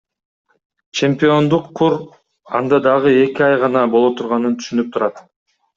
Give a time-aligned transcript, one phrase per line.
[1.01, 1.93] Чемпиондук кур
[2.61, 5.25] анда дагы эки ай гана боло турганын түшүнүп турат.